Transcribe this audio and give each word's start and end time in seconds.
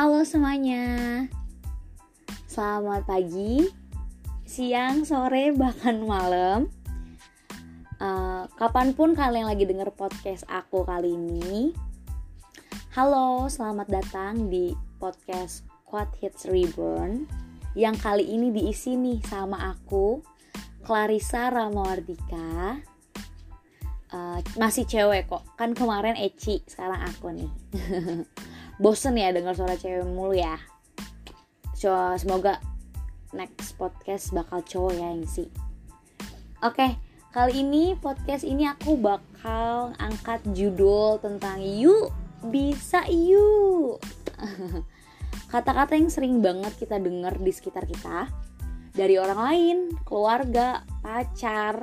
Halo 0.00 0.24
semuanya. 0.24 1.28
Selamat 2.48 3.04
pagi, 3.04 3.68
siang, 4.48 5.04
sore, 5.04 5.52
bahkan 5.60 6.00
malam. 6.00 6.72
Uh, 8.00 8.48
Kapan 8.56 8.96
pun 8.96 9.12
kalian 9.12 9.44
lagi 9.44 9.68
denger 9.68 9.92
podcast 9.92 10.48
aku 10.48 10.88
kali 10.88 11.12
ini 11.12 11.76
Halo, 12.96 13.44
selamat 13.52 13.92
datang 13.92 14.48
di 14.48 14.72
podcast 14.96 15.68
Quad 15.84 16.08
Hits 16.16 16.48
Reborn 16.48 17.28
Yang 17.76 17.96
kali 18.00 18.24
ini 18.24 18.48
diisi 18.56 18.96
nih 18.96 19.20
sama 19.20 19.68
aku 19.68 20.24
Clarissa 20.80 21.52
Ramawardika 21.52 22.80
uh, 24.16 24.40
Masih 24.56 24.88
cewek 24.88 25.28
kok, 25.28 25.44
kan 25.60 25.76
kemarin 25.76 26.16
Eci, 26.16 26.64
sekarang 26.64 27.04
aku 27.04 27.36
nih 27.36 27.52
bosen 28.80 29.20
ya 29.20 29.28
dengar 29.30 29.52
suara 29.52 29.76
cewek 29.76 30.08
mulu 30.08 30.32
ya. 30.32 30.56
So, 31.76 31.92
semoga 32.16 32.60
next 33.30 33.78
podcast 33.78 34.34
bakal 34.34 34.64
cowok 34.66 34.92
ya 34.98 35.08
yang 35.14 35.26
sih 35.26 35.46
oke 36.66 36.98
kali 37.30 37.62
ini 37.62 37.94
podcast 37.94 38.42
ini 38.42 38.66
aku 38.66 38.98
bakal 38.98 39.94
angkat 40.02 40.42
judul 40.50 41.22
tentang 41.22 41.62
yuk 41.62 42.10
bisa 42.50 43.06
yuk 43.06 44.02
kata-kata 45.52 45.94
yang 45.94 46.10
sering 46.10 46.42
banget 46.42 46.74
kita 46.78 46.98
dengar 47.02 47.34
di 47.38 47.50
sekitar 47.50 47.82
kita. 47.82 48.30
Dari 48.90 49.18
orang 49.18 49.38
lain 49.38 49.78
keluarga 50.02 50.82
pacar 51.02 51.82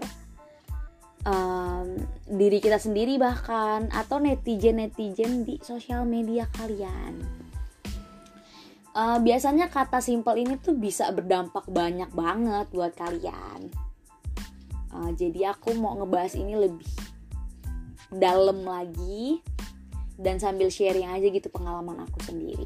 um, 1.25 1.97
diri 2.27 2.59
kita 2.61 2.77
sendiri 2.77 3.17
bahkan 3.17 3.89
atau 3.89 4.21
netizen 4.21 4.77
netizen 4.83 5.47
di 5.47 5.57
sosial 5.63 6.03
media 6.05 6.45
kalian. 6.53 7.23
Uh, 8.97 9.21
biasanya 9.21 9.69
kata 9.69 10.01
simpel 10.01 10.41
ini 10.41 10.57
tuh 10.57 10.73
bisa 10.73 11.13
berdampak 11.13 11.69
banyak 11.69 12.09
banget 12.17 12.65
buat 12.73 12.93
kalian. 12.97 13.69
Uh, 14.89 15.13
jadi 15.13 15.53
aku 15.53 15.77
mau 15.77 15.93
ngebahas 15.97 16.33
ini 16.33 16.57
lebih 16.57 16.89
dalam 18.09 18.65
lagi 18.65 19.45
dan 20.17 20.41
sambil 20.41 20.73
sharing 20.73 21.05
aja 21.13 21.29
gitu 21.29 21.47
pengalaman 21.53 22.01
aku 22.09 22.25
sendiri. 22.25 22.65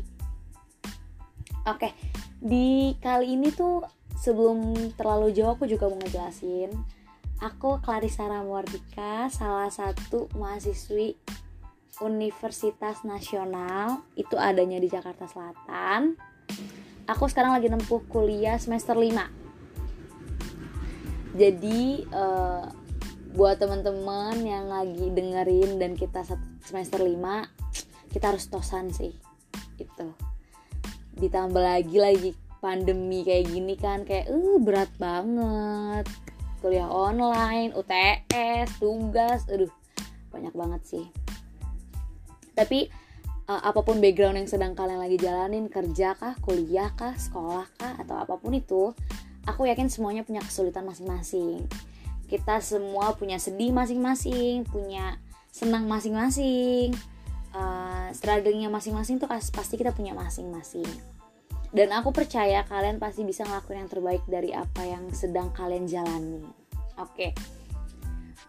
Oke 1.68 1.92
okay, 1.92 1.92
di 2.40 2.96
kali 3.04 3.36
ini 3.36 3.52
tuh 3.52 3.84
sebelum 4.18 4.74
terlalu 4.96 5.36
jauh 5.36 5.54
aku 5.54 5.68
juga 5.68 5.92
mau 5.92 6.00
ngejelasin 6.00 6.72
Aku 7.42 7.82
Clarissa 7.82 8.30
Ramwardika, 8.30 9.26
salah 9.34 9.74
satu 9.74 10.30
mahasiswi 10.38 11.18
Universitas 11.98 13.02
Nasional, 13.02 14.06
itu 14.14 14.38
adanya 14.38 14.78
di 14.78 14.86
Jakarta 14.86 15.26
Selatan. 15.26 16.22
Aku 17.10 17.26
sekarang 17.26 17.58
lagi 17.58 17.66
nempuh 17.66 18.06
kuliah 18.06 18.62
semester 18.62 18.94
5. 18.94 21.34
Jadi 21.34 22.06
uh, 22.14 22.70
buat 23.34 23.58
teman-teman 23.58 24.38
yang 24.46 24.70
lagi 24.70 25.10
dengerin 25.10 25.82
dan 25.82 25.98
kita 25.98 26.22
semester 26.62 27.02
5, 27.02 27.10
kita 28.14 28.38
harus 28.38 28.46
tosan 28.54 28.94
sih. 28.94 29.18
Itu. 29.82 30.14
Ditambah 31.18 31.58
lagi 31.58 31.98
lagi 31.98 32.38
pandemi 32.62 33.26
kayak 33.26 33.50
gini 33.50 33.74
kan 33.74 34.06
kayak 34.06 34.30
uh 34.30 34.62
berat 34.62 34.94
banget 35.02 36.06
kuliah 36.62 36.88
online, 36.88 37.74
UTS, 37.74 38.78
tugas, 38.78 39.50
aduh 39.50 39.74
banyak 40.30 40.54
banget 40.54 40.82
sih. 40.86 41.06
Tapi 42.54 42.88
uh, 43.50 43.62
apa 43.66 43.82
pun 43.82 43.98
background 44.00 44.38
yang 44.38 44.48
sedang 44.48 44.78
kalian 44.78 45.02
lagi 45.02 45.18
jalanin, 45.18 45.68
kerja 45.68 46.14
kah, 46.16 46.38
kuliah 46.40 46.94
kah, 46.94 47.18
sekolah 47.18 47.68
kah, 47.76 47.94
atau 48.00 48.16
apa 48.22 48.38
pun 48.38 48.54
itu, 48.54 48.94
aku 49.50 49.68
yakin 49.68 49.90
semuanya 49.90 50.22
punya 50.22 50.40
kesulitan 50.46 50.86
masing-masing. 50.86 51.66
Kita 52.30 52.64
semua 52.64 53.18
punya 53.18 53.42
sedih 53.42 53.76
masing-masing, 53.76 54.64
punya 54.70 55.20
senang 55.52 55.90
masing-masing, 55.90 56.96
uh, 57.52 58.08
strugglingnya 58.16 58.72
masing-masing 58.72 59.20
tuh 59.20 59.28
pasti 59.28 59.76
kita 59.76 59.92
punya 59.92 60.16
masing-masing 60.16 60.88
dan 61.72 61.96
aku 61.96 62.12
percaya 62.12 62.68
kalian 62.68 63.00
pasti 63.00 63.24
bisa 63.24 63.48
ngelakuin 63.48 63.88
yang 63.88 63.92
terbaik 63.92 64.24
dari 64.28 64.52
apa 64.52 64.84
yang 64.84 65.08
sedang 65.16 65.56
kalian 65.56 65.88
jalani. 65.88 66.44
Oke. 67.00 67.32
Okay. 67.32 67.32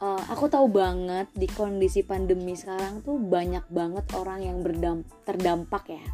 uh, 0.03 0.19
eh, 0.19 0.23
aku 0.35 0.51
tahu 0.51 0.67
banget 0.67 1.31
di 1.31 1.47
kondisi 1.47 2.03
pandemi 2.03 2.59
sekarang 2.59 3.07
tuh 3.07 3.23
banyak 3.23 3.63
banget 3.71 4.03
orang 4.19 4.43
yang 4.43 4.59
berdamp 4.61 5.07
terdampak 5.23 5.87
ya. 5.95 6.05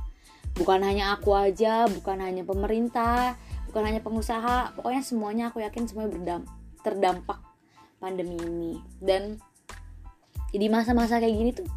Bukan 0.53 0.85
hanya 0.85 1.17
aku 1.17 1.33
aja 1.33 1.89
bukan 1.89 2.21
hanya 2.21 2.45
pemerintah 2.45 3.39
bukan 3.69 3.85
hanya 3.85 4.01
pengusaha 4.01 4.73
pokoknya 4.81 5.03
semuanya 5.05 5.45
aku 5.53 5.61
yakin 5.61 5.85
semuanya 5.89 6.13
berdamp 6.13 6.45
terdampak 6.85 7.41
pandemi 7.97 8.37
ini. 8.37 8.73
Dan 9.01 9.41
di 10.53 10.69
masa-masa 10.69 11.21
kayak 11.21 11.37
gini 11.37 11.51
tuh 11.57 11.69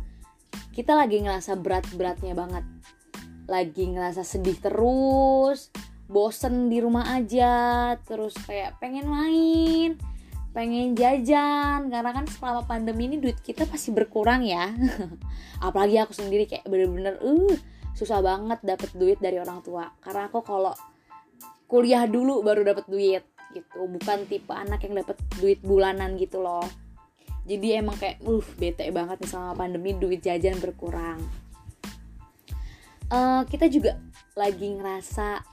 kita 0.72 0.96
lagi 0.96 1.20
ngerasa 1.24 1.60
berat-beratnya 1.60 2.32
banget 2.36 2.64
lagi 3.50 3.90
ngerasa 3.90 4.22
sedih 4.22 4.58
terus 4.60 5.74
bosen 6.12 6.68
di 6.68 6.84
rumah 6.84 7.16
aja 7.16 7.96
terus 8.04 8.36
kayak 8.44 8.78
pengen 8.84 9.08
main 9.08 9.96
pengen 10.52 11.00
jajan 11.00 11.88
karena 11.88 12.12
kan 12.12 12.28
selama 12.28 12.68
pandemi 12.68 13.08
ini 13.08 13.24
duit 13.24 13.40
kita 13.40 13.64
pasti 13.64 13.96
berkurang 13.96 14.44
ya. 14.44 14.68
Apalagi 15.68 15.96
aku 16.04 16.12
sendiri 16.12 16.44
kayak 16.44 16.68
bener-bener 16.68 17.16
uh 17.24 17.56
susah 17.96 18.20
banget 18.20 18.60
dapet 18.60 18.92
duit 18.92 19.16
dari 19.24 19.40
orang 19.40 19.64
tua. 19.64 19.88
Karena 20.04 20.28
aku 20.28 20.44
kalau 20.44 20.76
kuliah 21.72 22.04
dulu 22.04 22.44
baru 22.44 22.68
dapet 22.68 22.84
duit 22.92 23.24
gitu. 23.56 23.88
Bukan 23.88 24.28
tipe 24.28 24.52
anak 24.52 24.84
yang 24.84 25.00
dapet 25.00 25.16
duit 25.40 25.64
bulanan 25.64 26.20
gitu 26.20 26.44
loh. 26.44 26.68
Jadi 27.48 27.80
emang 27.80 27.96
kayak 27.96 28.20
uh 28.20 28.44
bete 28.60 28.92
banget 28.92 29.24
nih 29.24 29.32
selama 29.32 29.56
pandemi 29.56 29.96
duit 29.96 30.20
jajan 30.20 30.60
berkurang 30.60 31.24
uh, 33.12 33.44
kita 33.46 33.68
juga 33.68 34.00
lagi 34.34 34.72
ngerasa 34.72 35.44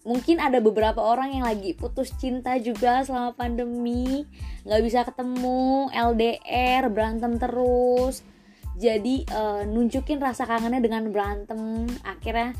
mungkin 0.00 0.40
ada 0.40 0.64
beberapa 0.64 1.00
orang 1.00 1.36
yang 1.36 1.44
lagi 1.44 1.76
putus 1.76 2.12
cinta 2.16 2.56
juga 2.56 3.04
selama 3.04 3.36
pandemi 3.36 4.24
nggak 4.64 4.82
bisa 4.84 5.00
ketemu 5.04 5.88
LDR 5.92 6.88
berantem 6.92 7.36
terus. 7.40 8.24
Jadi 8.80 9.28
uh, 9.28 9.68
nunjukin 9.68 10.16
rasa 10.24 10.48
kangennya 10.48 10.80
dengan 10.80 11.12
berantem. 11.12 11.84
Akhirnya 12.00 12.56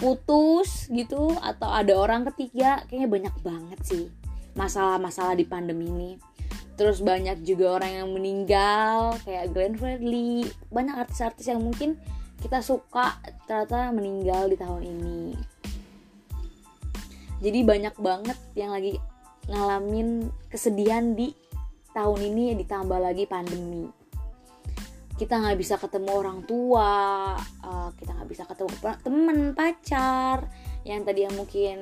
putus 0.00 0.88
gitu 0.88 1.36
atau 1.44 1.68
ada 1.68 1.92
orang 1.92 2.24
ketiga 2.32 2.80
kayaknya 2.88 3.08
banyak 3.12 3.34
banget 3.44 3.80
sih 3.84 4.04
masalah-masalah 4.56 5.36
di 5.36 5.44
pandemi 5.44 5.92
ini. 5.92 6.12
Terus 6.80 7.04
banyak 7.04 7.44
juga 7.44 7.76
orang 7.76 7.92
yang 7.92 8.08
meninggal 8.16 9.20
kayak 9.28 9.52
Glenn 9.52 9.76
Fredly 9.76 10.48
banyak 10.72 10.96
artis-artis 10.96 11.52
yang 11.52 11.60
mungkin 11.60 12.00
kita 12.40 12.64
suka 12.64 13.20
ternyata 13.44 13.92
meninggal 13.92 14.48
di 14.48 14.56
tahun 14.56 14.82
ini. 14.82 15.20
Jadi 17.40 17.58
banyak 17.64 17.94
banget 18.00 18.38
yang 18.56 18.72
lagi 18.72 18.96
ngalamin 19.48 20.28
kesedihan 20.48 21.16
di 21.16 21.32
tahun 21.92 22.20
ini 22.32 22.56
ditambah 22.64 23.00
lagi 23.00 23.24
pandemi. 23.28 23.88
Kita 25.16 25.36
nggak 25.36 25.58
bisa 25.60 25.76
ketemu 25.76 26.10
orang 26.16 26.38
tua 26.48 27.36
uh, 27.60 27.90
kita 27.96 28.16
nggak 28.16 28.28
bisa 28.28 28.44
ketemu 28.48 28.72
temen 29.04 29.38
pacar. 29.52 30.48
Yang 30.84 31.00
tadi 31.12 31.20
yang 31.28 31.34
mungkin 31.36 31.76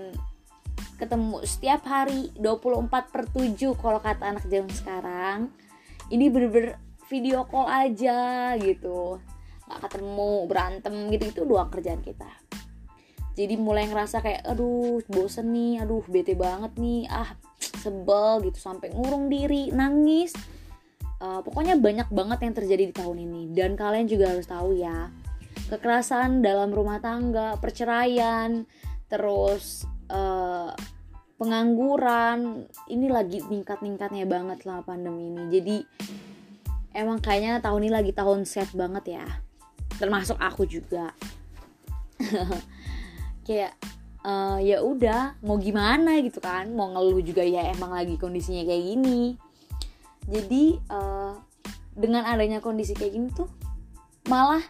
ketemu 0.98 1.46
setiap 1.46 1.86
hari 1.86 2.34
24 2.34 3.14
per 3.14 3.30
7 3.30 3.54
kalau 3.78 4.02
kata 4.02 4.24
anak 4.26 4.44
zaman 4.50 4.74
sekarang. 4.74 5.38
Ini 6.10 6.26
bener-bener 6.34 6.82
video 7.06 7.46
call 7.46 7.70
aja 7.70 8.54
gitu 8.58 9.22
nggak 9.68 9.80
ketemu 9.84 10.32
berantem 10.48 10.94
gitu 11.12 11.24
itu 11.28 11.40
doang 11.44 11.68
kerjaan 11.68 12.00
kita. 12.00 12.26
Jadi 13.38 13.54
mulai 13.54 13.86
ngerasa 13.86 14.18
kayak 14.18 14.42
aduh 14.50 14.98
bosen 15.06 15.54
nih 15.54 15.84
aduh 15.84 16.02
bete 16.10 16.34
banget 16.34 16.74
nih 16.74 17.06
ah 17.06 17.38
sebel 17.60 18.42
gitu 18.48 18.58
sampai 18.58 18.90
ngurung 18.90 19.30
diri 19.30 19.70
nangis. 19.70 20.34
Uh, 21.18 21.42
pokoknya 21.42 21.74
banyak 21.78 22.08
banget 22.14 22.38
yang 22.46 22.54
terjadi 22.56 22.84
di 22.90 22.94
tahun 22.94 23.18
ini. 23.22 23.42
Dan 23.54 23.78
kalian 23.78 24.10
juga 24.10 24.34
harus 24.34 24.48
tahu 24.48 24.74
ya 24.74 25.12
kekerasan 25.68 26.40
dalam 26.40 26.72
rumah 26.72 26.98
tangga 26.98 27.60
perceraian 27.60 28.64
terus 29.06 29.84
uh, 30.08 30.72
pengangguran 31.38 32.66
ini 32.90 33.06
lagi 33.06 33.38
tingkat-tingkatnya 33.44 34.26
banget 34.26 34.66
lah 34.66 34.82
pandemi 34.82 35.30
ini. 35.30 35.44
Jadi 35.46 35.76
emang 36.98 37.22
kayaknya 37.22 37.62
tahun 37.62 37.86
ini 37.86 37.92
lagi 37.94 38.10
tahun 38.10 38.42
set 38.42 38.74
banget 38.74 39.22
ya 39.22 39.26
termasuk 39.98 40.38
aku 40.38 40.64
juga. 40.64 41.12
Kayak 43.46 43.74
uh, 44.22 44.58
ya 44.62 44.82
udah 44.82 45.38
mau 45.44 45.58
gimana 45.60 46.18
gitu 46.22 46.38
kan? 46.38 46.70
Mau 46.72 46.94
ngeluh 46.94 47.20
juga 47.22 47.42
ya 47.44 47.68
emang 47.74 47.92
lagi 47.92 48.14
kondisinya 48.16 48.64
kayak 48.64 48.84
gini. 48.94 49.34
Jadi 50.28 50.78
uh, 50.92 51.34
dengan 51.98 52.28
adanya 52.28 52.62
kondisi 52.62 52.94
kayak 52.94 53.12
gini 53.16 53.28
tuh 53.34 53.50
malah 54.30 54.62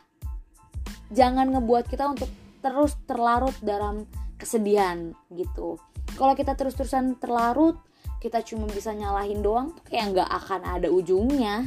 jangan 1.10 1.50
ngebuat 1.50 1.90
kita 1.90 2.08
untuk 2.08 2.30
terus 2.62 2.94
terlarut 3.04 3.54
dalam 3.60 4.06
kesedihan 4.38 5.12
gitu. 5.34 5.76
Kalau 6.14 6.34
kita 6.34 6.54
terus-terusan 6.54 7.18
terlarut 7.18 7.78
kita 8.18 8.42
cuma 8.42 8.66
bisa 8.66 8.90
nyalahin 8.90 9.42
doang 9.42 9.74
kayak 9.86 10.14
nggak 10.14 10.30
akan 10.30 10.60
ada 10.62 10.88
ujungnya. 10.90 11.66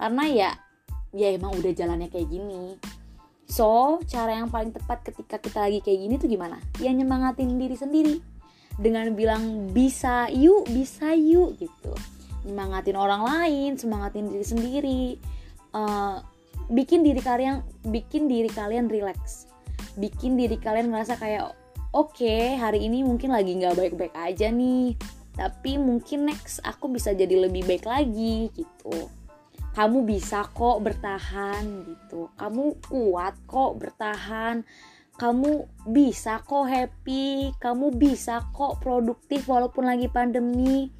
Karena 0.00 0.24
ya 0.28 0.50
ya 1.10 1.34
emang 1.34 1.54
udah 1.58 1.72
jalannya 1.74 2.08
kayak 2.10 2.30
gini. 2.30 2.78
So 3.50 3.98
cara 4.06 4.38
yang 4.38 4.46
paling 4.46 4.70
tepat 4.70 5.02
ketika 5.02 5.42
kita 5.42 5.58
lagi 5.66 5.82
kayak 5.82 5.98
gini 6.06 6.14
tuh 6.22 6.30
gimana? 6.30 6.62
Ya 6.78 6.94
nyemangatin 6.94 7.58
diri 7.58 7.74
sendiri. 7.74 8.16
Dengan 8.78 9.12
bilang 9.12 9.74
bisa 9.74 10.30
yuk 10.30 10.70
bisa 10.70 11.12
yuk 11.18 11.58
gitu. 11.58 11.92
Nyemangatin 12.46 12.94
orang 12.94 13.26
lain 13.26 13.74
semangatin 13.74 14.30
diri 14.30 14.46
sendiri. 14.46 15.04
Uh, 15.74 16.22
bikin 16.70 17.02
diri 17.02 17.18
kalian 17.18 17.66
bikin 17.90 18.30
diri 18.30 18.48
kalian 18.48 18.86
relax. 18.86 19.50
Bikin 19.98 20.38
diri 20.38 20.54
kalian 20.54 20.94
ngerasa 20.94 21.18
kayak 21.18 21.50
oke 21.90 22.14
okay, 22.14 22.54
hari 22.54 22.86
ini 22.86 23.02
mungkin 23.02 23.34
lagi 23.34 23.58
nggak 23.58 23.74
baik-baik 23.74 24.14
aja 24.14 24.46
nih. 24.54 24.94
Tapi 25.34 25.74
mungkin 25.74 26.30
next 26.30 26.62
aku 26.62 26.86
bisa 26.86 27.10
jadi 27.10 27.34
lebih 27.34 27.66
baik 27.66 27.82
lagi 27.82 28.46
gitu 28.54 29.19
kamu 29.70 30.02
bisa 30.02 30.50
kok 30.50 30.82
bertahan 30.82 31.86
gitu. 31.86 32.26
Kamu 32.34 32.82
kuat 32.90 33.38
kok 33.46 33.78
bertahan. 33.78 34.66
Kamu 35.14 35.50
bisa 35.86 36.42
kok 36.42 36.66
happy. 36.66 37.54
Kamu 37.54 37.94
bisa 37.94 38.50
kok 38.50 38.82
produktif 38.82 39.46
walaupun 39.46 39.86
lagi 39.86 40.10
pandemi. 40.10 40.90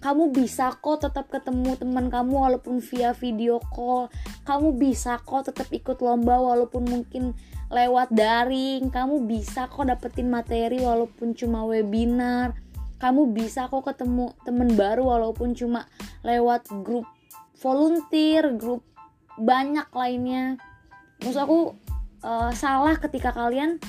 Kamu 0.00 0.32
bisa 0.32 0.72
kok 0.78 1.04
tetap 1.04 1.28
ketemu 1.28 1.76
teman 1.76 2.08
kamu 2.08 2.32
walaupun 2.32 2.80
via 2.80 3.12
video 3.12 3.60
call. 3.68 4.08
Kamu 4.48 4.80
bisa 4.80 5.20
kok 5.20 5.52
tetap 5.52 5.68
ikut 5.68 6.00
lomba 6.00 6.40
walaupun 6.40 6.88
mungkin 6.88 7.36
lewat 7.68 8.08
daring. 8.08 8.88
Kamu 8.88 9.28
bisa 9.28 9.68
kok 9.68 9.84
dapetin 9.84 10.32
materi 10.32 10.80
walaupun 10.80 11.36
cuma 11.36 11.68
webinar. 11.68 12.56
Kamu 12.96 13.36
bisa 13.36 13.68
kok 13.68 13.84
ketemu 13.84 14.32
teman 14.48 14.72
baru 14.72 15.12
walaupun 15.12 15.52
cuma 15.52 15.84
lewat 16.24 16.72
grup 16.86 17.04
volunteer 17.58 18.54
grup 18.54 18.86
banyak 19.38 19.86
lainnya. 19.94 20.58
Maksud 21.22 21.42
aku 21.42 21.60
uh, 22.22 22.50
salah 22.54 22.94
ketika 22.98 23.34
kalian 23.34 23.82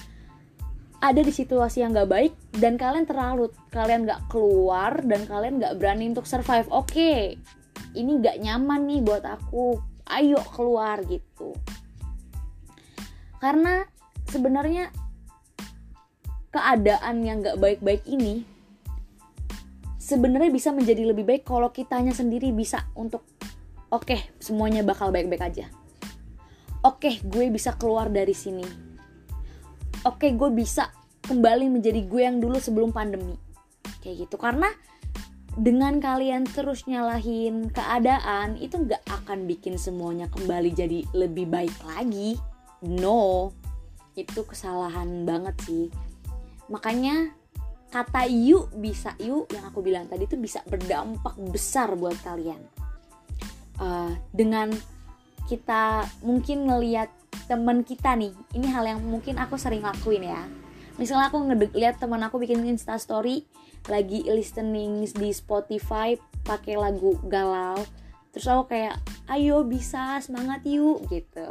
ada 0.99 1.21
di 1.23 1.31
situasi 1.31 1.79
yang 1.79 1.95
gak 1.95 2.11
baik 2.11 2.33
dan 2.59 2.75
kalian 2.75 3.07
terlalu 3.07 3.47
kalian 3.71 4.03
gak 4.03 4.19
keluar 4.27 4.99
dan 5.07 5.23
kalian 5.23 5.61
gak 5.61 5.77
berani 5.79 6.11
untuk 6.11 6.27
survive. 6.27 6.67
Oke 6.69 6.91
okay, 6.91 7.21
ini 7.95 8.19
gak 8.19 8.41
nyaman 8.43 8.83
nih 8.89 9.01
buat 9.01 9.23
aku. 9.23 9.79
Ayo 10.09 10.41
keluar 10.57 10.99
gitu. 11.05 11.53
Karena 13.39 13.85
sebenarnya 14.27 14.91
keadaan 16.49 17.23
yang 17.23 17.45
gak 17.45 17.61
baik-baik 17.61 18.03
ini 18.09 18.43
sebenarnya 20.01 20.49
bisa 20.49 20.73
menjadi 20.73 21.05
lebih 21.13 21.23
baik 21.23 21.45
kalau 21.45 21.69
kitanya 21.69 22.11
sendiri 22.11 22.49
bisa 22.49 22.89
untuk 22.97 23.21
oke 23.89 24.05
okay, 24.05 24.21
semuanya 24.37 24.85
bakal 24.85 25.09
baik-baik 25.09 25.43
aja. 25.43 25.65
Oke 26.79 27.11
okay, 27.11 27.13
gue 27.25 27.51
bisa 27.51 27.75
keluar 27.75 28.07
dari 28.07 28.31
sini. 28.31 28.63
Oke 30.07 30.29
okay, 30.29 30.31
gue 30.31 30.49
bisa 30.53 30.93
kembali 31.27 31.67
menjadi 31.67 32.01
gue 32.07 32.21
yang 32.23 32.39
dulu 32.39 32.55
sebelum 32.61 32.95
pandemi. 32.95 33.35
Kayak 33.99 34.29
gitu 34.29 34.39
karena 34.39 34.71
dengan 35.59 35.99
kalian 35.99 36.47
terus 36.47 36.87
nyalahin 36.87 37.67
keadaan 37.73 38.55
itu 38.63 38.79
nggak 38.79 39.03
akan 39.09 39.43
bikin 39.43 39.75
semuanya 39.75 40.31
kembali 40.31 40.71
jadi 40.71 41.03
lebih 41.11 41.51
baik 41.51 41.75
lagi. 41.83 42.39
No. 42.85 43.51
Itu 44.15 44.47
kesalahan 44.47 45.27
banget 45.27 45.59
sih. 45.67 45.91
Makanya 46.71 47.35
kata 47.89 48.29
yuk 48.29 48.71
bisa 48.77 49.17
yuk 49.19 49.49
yang 49.49 49.65
aku 49.65 49.81
bilang 49.81 50.05
tadi 50.05 50.29
itu 50.29 50.37
bisa 50.37 50.61
berdampak 50.69 51.33
besar 51.49 51.97
buat 51.97 52.15
kalian 52.21 52.78
uh, 53.81 54.11
dengan 54.35 54.69
kita 55.49 56.05
mungkin 56.21 56.69
ngelihat 56.69 57.09
temen 57.49 57.81
kita 57.81 58.13
nih 58.13 58.29
ini 58.53 58.69
hal 58.69 58.85
yang 58.85 59.01
mungkin 59.01 59.41
aku 59.41 59.57
sering 59.57 59.81
lakuin 59.81 60.29
ya. 60.29 60.45
Misalnya 61.01 61.31
aku 61.31 61.39
ngeliat 61.41 61.97
teman 61.97 62.21
aku 62.21 62.37
bikin 62.37 62.61
insta 62.67 62.99
story 62.99 63.47
lagi 63.87 64.27
listening 64.27 65.07
di 65.07 65.31
Spotify 65.31 66.19
pakai 66.43 66.75
lagu 66.75 67.15
galau 67.25 67.79
terus 68.29 68.45
aku 68.45 68.69
kayak 68.69 69.01
ayo 69.31 69.65
bisa 69.65 70.21
semangat 70.21 70.61
yuk 70.67 71.01
gitu. 71.09 71.49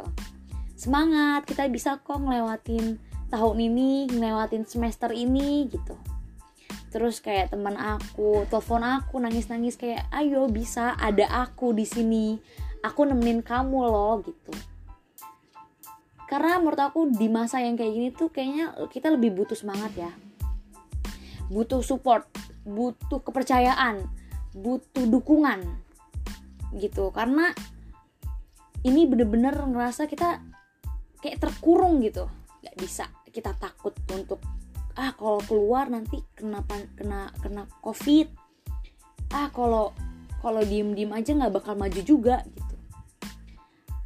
Semangat 0.79 1.43
kita 1.43 1.67
bisa 1.67 1.99
kok 1.99 2.23
ngelewatin 2.23 2.95
tahun 3.27 3.57
ini 3.59 4.09
ngelewatin 4.09 4.63
semester 4.63 5.11
ini 5.11 5.67
gitu 5.67 5.97
terus 6.89 7.21
kayak 7.21 7.53
teman 7.53 7.77
aku 7.77 8.49
telepon 8.49 8.81
aku 8.81 9.21
nangis 9.21 9.45
nangis 9.45 9.77
kayak 9.77 10.09
ayo 10.09 10.49
bisa 10.49 10.97
ada 10.97 11.29
aku 11.45 11.71
di 11.73 11.85
sini. 11.85 12.41
Aku 12.81 13.03
nemenin 13.05 13.43
kamu 13.43 13.91
loh 13.91 14.23
gitu. 14.23 14.53
Karena 16.29 16.61
menurut 16.61 16.79
aku 16.79 17.09
di 17.09 17.27
masa 17.27 17.59
yang 17.59 17.73
kayak 17.77 17.93
gini 17.93 18.09
tuh 18.13 18.29
kayaknya 18.29 18.73
kita 18.87 19.09
lebih 19.13 19.33
butuh 19.33 19.57
semangat 19.57 19.91
ya. 19.97 20.11
Butuh 21.49 21.81
support 21.81 22.29
butuh 22.65 23.23
kepercayaan 23.23 24.05
butuh 24.53 25.05
dukungan 25.09 25.65
gitu. 26.77 27.09
Karena 27.13 27.51
ini 28.85 29.03
bener-bener 29.05 29.53
ngerasa 29.53 30.07
kita 30.07 30.39
kayak 31.19 31.37
terkurung 31.41 31.99
gitu. 31.99 32.31
Nggak 32.63 32.75
bisa 32.79 33.05
kita 33.29 33.53
takut 33.57 33.93
untuk 34.13 34.39
ah 34.97 35.13
kalau 35.13 35.41
keluar 35.45 35.91
nanti 35.91 36.23
kena 36.33 36.65
kena 36.97 37.29
kena 37.41 37.63
covid. 37.83 38.29
Ah 39.29 39.51
kalau 39.53 39.93
kalau 40.39 40.63
diem 40.63 40.95
diem 40.95 41.11
aja 41.13 41.35
nggak 41.35 41.53
bakal 41.53 41.73
maju 41.75 42.01
juga 42.01 42.41
gitu. 42.47 42.75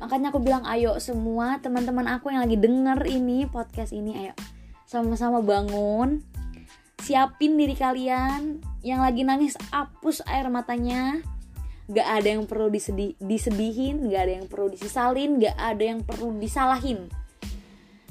Makanya 0.03 0.35
aku 0.35 0.39
bilang 0.44 0.68
ayo 0.68 1.00
semua 1.00 1.62
teman-teman 1.63 2.09
aku 2.12 2.33
yang 2.33 2.44
lagi 2.44 2.59
denger 2.59 3.07
ini 3.07 3.47
podcast 3.47 3.95
ini 3.95 4.27
ayo 4.27 4.33
sama-sama 4.83 5.39
bangun. 5.39 6.19
Siapin 7.03 7.59
diri 7.59 7.75
kalian. 7.75 8.63
Yang 8.83 9.00
lagi 9.00 9.21
nangis 9.24 9.53
hapus 9.71 10.24
air 10.27 10.47
matanya. 10.51 11.24
Gak 11.91 12.07
ada 12.19 12.27
yang 12.31 12.47
perlu 12.47 12.71
disedih, 12.71 13.15
disedihin 13.19 14.07
gak 14.07 14.22
ada 14.24 14.34
yang 14.39 14.48
perlu 14.48 14.72
disesalin 14.72 15.36
gak 15.36 15.55
ada 15.60 15.84
yang 15.84 16.00
perlu 16.00 16.31
disalahin 16.39 17.12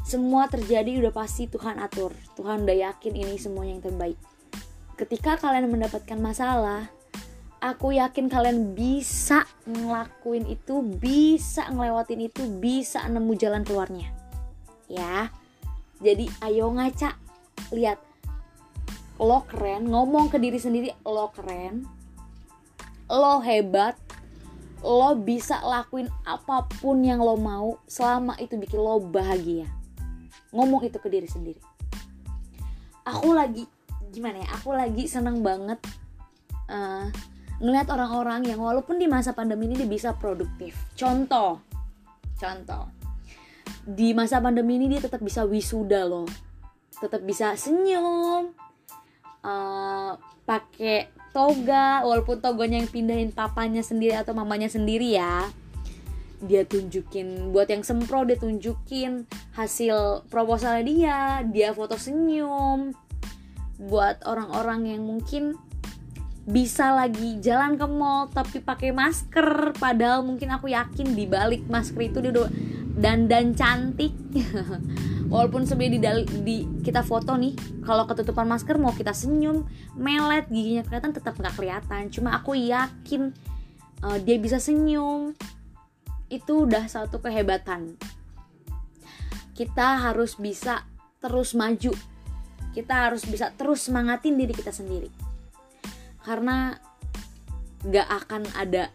semua 0.02 0.50
terjadi 0.50 0.98
udah 0.98 1.14
pasti 1.14 1.46
Tuhan 1.46 1.78
atur 1.78 2.12
Tuhan 2.34 2.66
udah 2.66 2.76
yakin 2.90 3.12
ini 3.14 3.34
semuanya 3.38 3.78
yang 3.78 3.84
terbaik 3.86 4.18
ketika 4.98 5.38
kalian 5.38 5.70
mendapatkan 5.70 6.18
masalah 6.18 6.90
aku 7.62 7.94
yakin 7.94 8.26
kalian 8.26 8.74
bisa 8.74 9.46
ngelakuin 9.70 10.50
itu, 10.50 10.82
bisa 10.82 11.70
ngelewatin 11.70 12.26
itu, 12.26 12.42
bisa 12.58 13.06
nemu 13.06 13.32
jalan 13.38 13.62
keluarnya. 13.62 14.10
Ya. 14.90 15.30
Jadi 16.02 16.26
ayo 16.42 16.74
ngaca, 16.74 17.14
lihat 17.70 18.02
lo 19.22 19.46
keren, 19.46 19.86
ngomong 19.86 20.34
ke 20.34 20.42
diri 20.42 20.58
sendiri 20.58 20.90
lo 21.06 21.30
keren. 21.30 21.86
Lo 23.06 23.38
hebat. 23.38 23.94
Lo 24.82 25.14
bisa 25.14 25.62
lakuin 25.62 26.10
apa 26.26 26.66
pun 26.82 27.06
yang 27.06 27.22
lo 27.22 27.38
mau 27.38 27.78
selama 27.86 28.34
itu 28.42 28.58
bikin 28.58 28.82
lo 28.82 28.98
bahagia. 28.98 29.70
Ngomong 30.52 30.84
itu 30.84 31.00
ke 31.00 31.08
diri 31.08 31.26
sendiri. 31.26 31.60
Aku 33.08 33.32
lagi 33.34 33.66
gimana 34.12 34.44
ya? 34.44 34.48
Aku 34.60 34.76
lagi 34.76 35.08
seneng 35.08 35.40
banget 35.40 35.80
uh, 36.68 37.08
ngelihat 37.62 37.88
orang-orang 37.90 38.44
yang 38.46 38.60
walaupun 38.60 39.00
di 39.00 39.08
masa 39.08 39.32
pandemi 39.32 39.70
ini 39.70 39.80
dia 39.80 39.88
bisa 39.88 40.14
produktif. 40.14 40.76
Contoh, 40.98 41.62
contoh, 42.36 42.90
di 43.82 44.12
masa 44.12 44.42
pandemi 44.42 44.78
ini 44.78 44.86
dia 44.92 45.00
tetap 45.02 45.22
bisa 45.22 45.46
wisuda 45.46 46.04
loh, 46.06 46.26
tetap 46.98 47.22
bisa 47.22 47.54
senyum, 47.54 48.50
uh, 49.46 50.12
pakai 50.44 51.08
toga, 51.30 52.02
walaupun 52.02 52.42
toganya 52.42 52.82
yang 52.82 52.90
pindahin 52.90 53.30
papanya 53.30 53.80
sendiri 53.80 54.18
atau 54.18 54.34
mamanya 54.34 54.66
sendiri 54.68 55.14
ya. 55.14 55.48
Dia 56.42 56.66
tunjukin 56.66 57.54
buat 57.54 57.70
yang 57.70 57.86
sempro 57.86 58.26
dia 58.26 58.34
tunjukin 58.34 59.30
hasil 59.54 60.26
proposalnya 60.26 60.82
dia, 60.82 61.18
dia 61.46 61.68
foto 61.70 61.94
senyum. 61.94 62.90
Buat 63.78 64.26
orang-orang 64.26 64.90
yang 64.90 65.02
mungkin 65.06 65.54
bisa 66.42 66.90
lagi 66.90 67.38
jalan 67.38 67.78
ke 67.78 67.86
mall 67.86 68.26
tapi 68.26 68.58
pakai 68.58 68.90
masker 68.90 69.78
padahal 69.78 70.26
mungkin 70.26 70.50
aku 70.50 70.74
yakin 70.74 71.14
di 71.14 71.30
balik 71.30 71.62
masker 71.70 72.02
itu 72.02 72.18
dia 72.18 72.30
udah 72.34 72.50
dandan 72.98 73.54
cantik. 73.54 74.10
Walaupun 75.32 75.64
sebenarnya 75.64 76.26
di, 76.26 76.38
di 76.44 76.56
kita 76.84 77.00
foto 77.06 77.38
nih 77.38 77.54
kalau 77.86 78.04
ketutupan 78.04 78.44
masker 78.50 78.76
mau 78.76 78.92
kita 78.92 79.14
senyum 79.14 79.64
melet 79.96 80.44
giginya 80.50 80.82
kelihatan 80.84 81.14
tetap 81.14 81.38
nggak 81.38 81.54
kelihatan. 81.54 82.10
Cuma 82.10 82.36
aku 82.36 82.58
yakin 82.58 83.32
uh, 84.04 84.18
dia 84.20 84.36
bisa 84.36 84.58
senyum 84.58 85.32
itu 86.32 86.64
udah 86.64 86.88
satu 86.88 87.20
kehebatan. 87.20 88.00
Kita 89.52 90.00
harus 90.00 90.40
bisa 90.40 90.88
terus 91.20 91.52
maju. 91.52 91.92
Kita 92.72 93.12
harus 93.12 93.28
bisa 93.28 93.52
terus 93.52 93.84
semangatin 93.84 94.40
diri 94.40 94.56
kita 94.56 94.72
sendiri. 94.72 95.12
Karena 96.24 96.72
gak 97.84 98.08
akan 98.24 98.42
ada 98.56 98.88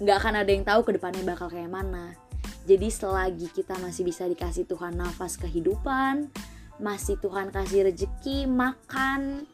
gak 0.00 0.16
akan 0.16 0.34
ada 0.40 0.50
yang 0.50 0.64
tahu 0.64 0.80
ke 0.88 0.96
depannya 0.96 1.20
bakal 1.28 1.52
kayak 1.52 1.68
mana. 1.68 2.16
Jadi 2.64 2.88
selagi 2.88 3.52
kita 3.52 3.76
masih 3.84 4.08
bisa 4.08 4.24
dikasih 4.24 4.64
Tuhan 4.64 4.96
nafas 4.96 5.36
kehidupan 5.36 6.32
masih 6.80 7.20
Tuhan 7.20 7.52
kasih 7.52 7.92
rezeki 7.92 8.48
makan 8.48 9.44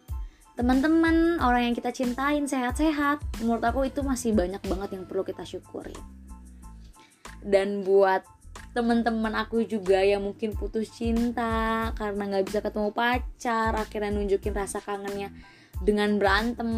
teman-teman 0.57 1.43
orang 1.43 1.69
yang 1.69 1.75
kita 1.77 1.93
cintain 1.93 2.49
sehat-sehat 2.49 3.21
menurut 3.45 3.61
aku 3.61 3.85
itu 3.85 4.01
masih 4.01 4.33
banyak 4.33 4.63
banget 4.65 4.97
yang 4.97 5.05
perlu 5.05 5.27
kita 5.27 5.45
syukuri 5.45 5.93
dan 7.47 7.87
buat 7.87 8.27
teman-teman 8.75 9.33
aku 9.39 9.65
juga 9.65 10.03
yang 10.03 10.27
mungkin 10.27 10.53
putus 10.53 10.93
cinta 10.93 11.95
karena 11.97 12.29
nggak 12.29 12.45
bisa 12.51 12.61
ketemu 12.61 12.91
pacar 12.93 13.73
akhirnya 13.73 14.11
nunjukin 14.13 14.53
rasa 14.53 14.83
kangennya 14.83 15.31
dengan 15.81 16.19
berantem. 16.19 16.71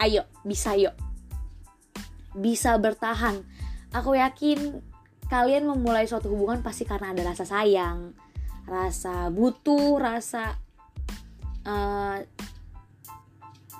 Ayo 0.00 0.26
bisa 0.42 0.74
yuk 0.74 0.96
bisa 2.32 2.74
bertahan. 2.80 3.44
Aku 3.92 4.16
yakin 4.16 4.80
kalian 5.28 5.68
memulai 5.68 6.08
suatu 6.08 6.32
hubungan 6.32 6.64
pasti 6.64 6.88
karena 6.88 7.12
ada 7.12 7.22
rasa 7.22 7.44
sayang 7.44 8.12
rasa 8.66 9.32
butuh 9.32 9.98
rasa 9.98 10.54
uh, 11.66 12.18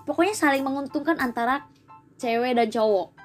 pokoknya 0.09 0.35
saling 0.35 0.67
menguntungkan 0.67 1.19
antara 1.23 1.71
cewek 2.19 2.59
dan 2.59 2.69
cowok 2.71 3.22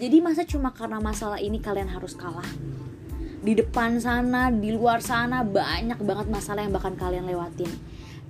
jadi 0.00 0.18
masa 0.24 0.42
cuma 0.48 0.72
karena 0.72 0.98
masalah 0.98 1.38
ini 1.38 1.60
kalian 1.60 1.88
harus 1.88 2.16
kalah. 2.16 2.46
Di 3.44 3.52
depan 3.52 4.00
sana 4.00 4.48
di 4.48 4.72
luar 4.72 5.04
sana 5.04 5.44
banyak 5.44 6.00
banget 6.00 6.26
masalah 6.32 6.64
yang 6.64 6.72
bakal 6.72 6.96
kalian 6.96 7.28
lewatin. 7.28 7.68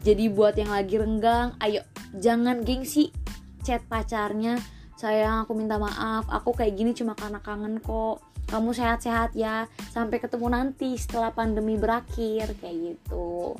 Jadi 0.04 0.28
buat 0.28 0.58
yang 0.58 0.74
lagi 0.74 1.00
renggang 1.00 1.56
ayo 1.62 1.80
jangan 2.12 2.66
gengsi 2.66 3.14
chat 3.62 3.80
pacarnya. 3.86 4.58
Sayang 4.98 5.46
aku 5.46 5.54
minta 5.56 5.78
maaf. 5.78 6.26
Aku 6.28 6.52
kayak 6.52 6.74
gini 6.74 6.92
cuma 6.92 7.14
karena 7.14 7.38
kangen 7.40 7.78
kok. 7.80 8.20
Kamu 8.50 8.76
sehat-sehat 8.76 9.32
ya. 9.38 9.70
Sampai 9.90 10.20
ketemu 10.20 10.52
nanti 10.52 10.98
setelah 11.00 11.32
pandemi 11.32 11.80
berakhir 11.80 12.52
kayak 12.60 12.76
gitu. 12.94 13.56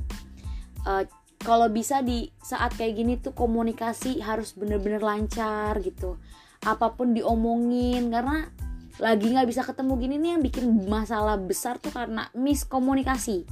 Uh, 0.84 1.06
kalau 1.40 1.68
bisa 1.72 2.00
di 2.00 2.28
saat 2.40 2.76
kayak 2.76 2.94
gini 2.96 3.14
tuh 3.20 3.32
komunikasi 3.32 4.20
harus 4.20 4.52
bener-bener 4.56 5.00
lancar 5.00 5.76
gitu 5.80 6.20
apa 6.64 6.97
pun 6.97 7.12
diomongin 7.12 8.09
karena 8.09 8.49
lagi 8.97 9.30
nggak 9.30 9.49
bisa 9.50 9.62
ketemu 9.66 9.92
gini 10.00 10.14
nih 10.16 10.30
yang 10.38 10.42
bikin 10.42 10.64
masalah 10.88 11.37
besar 11.37 11.76
tuh 11.83 11.92
karena 11.92 12.30
miskomunikasi. 12.33 13.44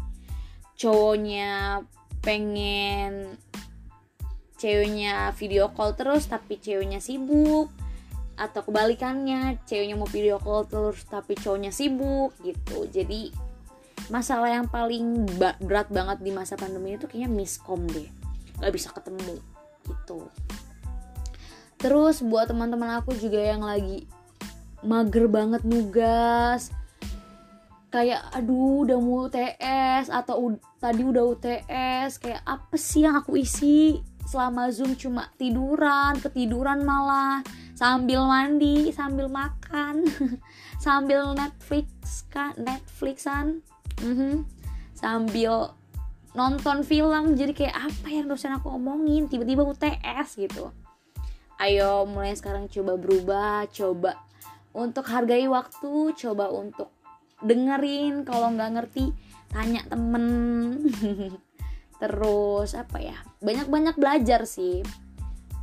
Cowoknya 0.79 1.83
pengen 2.23 3.37
ceweknya 4.57 5.35
video 5.35 5.75
call 5.75 5.99
terus 5.99 6.31
tapi 6.31 6.57
ceweknya 6.63 7.03
sibuk 7.03 7.69
atau 8.39 8.63
kebalikannya 8.65 9.61
ceweknya 9.67 9.99
mau 9.99 10.09
video 10.09 10.39
call 10.39 10.65
terus 10.71 11.03
tapi 11.11 11.35
cowoknya 11.35 11.75
sibuk 11.75 12.33
gitu. 12.41 12.87
Jadi 12.89 13.35
masalah 14.09 14.55
yang 14.55 14.71
paling 14.71 15.27
berat 15.61 15.91
banget 15.91 16.23
di 16.23 16.31
masa 16.31 16.55
pandemi 16.55 16.95
itu 16.95 17.11
kayaknya 17.11 17.29
miskom 17.29 17.83
deh. 17.91 18.07
Nggak 18.63 18.73
bisa 18.73 18.95
ketemu 18.95 19.37
gitu 19.83 20.31
terus 21.83 22.23
buat 22.23 22.47
teman-teman 22.47 23.03
aku 23.03 23.13
juga 23.19 23.43
yang 23.43 23.67
lagi 23.67 24.07
mager 24.83 25.31
banget 25.31 25.63
nugas. 25.63 26.71
Kayak 27.93 28.25
aduh 28.33 28.89
udah 28.89 28.99
mau 28.99 29.29
UTS 29.29 30.09
atau 30.09 30.57
tadi 30.81 31.03
udah 31.05 31.25
UTS 31.29 32.11
kayak 32.19 32.43
apa 32.47 32.77
sih 32.79 33.05
yang 33.05 33.21
aku 33.21 33.37
isi? 33.37 34.01
Selama 34.25 34.71
zoom 34.73 34.97
cuma 34.97 35.29
tiduran 35.37 36.17
ketiduran 36.19 36.87
malah. 36.87 37.45
Sambil 37.77 38.25
mandi 38.25 38.95
sambil 38.95 39.27
makan 39.29 40.07
sambil 40.85 41.35
Netflix 41.35 42.25
kan 42.31 42.55
Netflixan. 42.59 43.61
Mm-hmm. 44.03 44.49
sambil 44.97 45.77
nonton 46.33 46.81
film. 46.83 47.37
Jadi 47.37 47.53
kayak 47.53 47.77
apa 47.77 48.09
yang 48.09 48.27
dosen 48.27 48.57
aku 48.57 48.73
omongin? 48.73 49.29
Tiba-tiba 49.29 49.63
UTS 49.67 50.41
gitu 50.41 50.73
ayo 51.63 52.05
mulai 52.11 52.35
sekarang 52.35 52.67
coba 52.67 52.99
berubah 52.99 53.71
coba 53.71 54.19
untuk 54.75 55.07
hargai 55.07 55.47
waktu 55.47 56.17
coba 56.19 56.51
untuk 56.51 56.91
dengerin 57.43 58.27
kalau 58.27 58.51
nggak 58.55 58.71
ngerti 58.79 59.15
tanya 59.53 59.85
temen. 59.87 60.25
Terus 62.03 62.75
apa 62.75 62.99
ya 62.99 63.15
banyak-banyak 63.39 63.95
belajar 63.95 64.43
sih. 64.49 64.83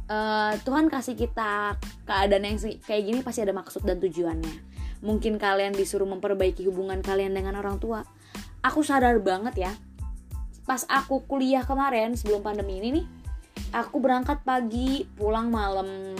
Uh, 0.09 0.57
Tuhan 0.65 0.89
kasih 0.89 1.13
kita 1.13 1.77
keadaan 2.07 2.41
yang 2.41 2.57
kayak 2.81 3.03
gini 3.05 3.19
pasti 3.21 3.43
ada 3.43 3.53
maksud 3.53 3.83
dan 3.83 4.01
tujuannya. 4.01 4.71
Mungkin 5.03 5.37
kalian 5.37 5.75
disuruh 5.75 6.07
memperbaiki 6.07 6.65
hubungan 6.65 7.03
kalian 7.03 7.35
dengan 7.35 7.59
orang 7.59 7.77
tua. 7.77 8.01
Aku 8.63 8.83
sadar 8.83 9.19
banget 9.19 9.69
ya 9.69 9.71
pas 10.69 10.85
aku 10.85 11.25
kuliah 11.25 11.65
kemarin 11.65 12.13
sebelum 12.13 12.45
pandemi 12.45 12.77
ini 12.77 13.01
nih 13.01 13.05
aku 13.73 14.01
berangkat 14.01 14.41
pagi 14.41 15.05
pulang 15.17 15.49
malam. 15.49 16.15